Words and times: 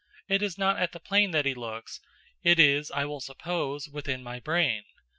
It 0.27 0.41
is 0.41 0.57
not 0.57 0.77
at 0.77 0.93
the 0.93 0.99
plain 0.99 1.29
that 1.29 1.45
he 1.45 1.53
looks; 1.53 1.99
it 2.41 2.59
is, 2.59 2.89
I 2.89 3.05
will 3.05 3.19
suppose, 3.21 3.87
within 3.87 4.23
my 4.23 4.39
brain. 4.39 4.83